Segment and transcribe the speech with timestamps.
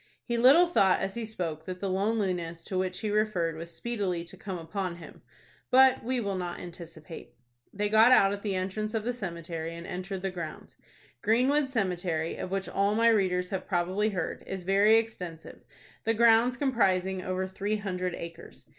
[0.23, 4.23] He little thought as he spoke that the loneliness to which he referred was speedily
[4.23, 5.21] to come upon him.
[5.69, 7.35] But we will not anticipate.
[7.71, 10.75] They got out at the entrance of the cemetery, and entered the grounds.
[11.21, 15.61] Greenwood Cemetery, of which all my readers have probably heard, is very extensive,
[16.03, 18.65] the grounds comprising over three hundred acres.